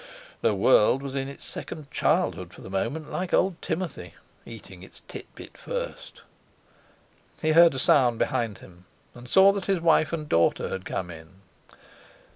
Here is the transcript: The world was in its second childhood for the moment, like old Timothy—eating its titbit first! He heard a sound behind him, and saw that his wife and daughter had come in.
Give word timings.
The 0.41 0.55
world 0.55 1.03
was 1.03 1.15
in 1.15 1.27
its 1.27 1.45
second 1.45 1.91
childhood 1.91 2.55
for 2.55 2.61
the 2.61 2.71
moment, 2.71 3.11
like 3.11 3.35
old 3.35 3.61
Timothy—eating 3.61 4.81
its 4.81 5.03
titbit 5.07 5.55
first! 5.55 6.23
He 7.39 7.51
heard 7.51 7.75
a 7.75 7.77
sound 7.77 8.17
behind 8.17 8.57
him, 8.57 8.85
and 9.13 9.29
saw 9.29 9.51
that 9.51 9.65
his 9.65 9.79
wife 9.79 10.11
and 10.11 10.27
daughter 10.27 10.69
had 10.69 10.85
come 10.85 11.11
in. 11.11 11.41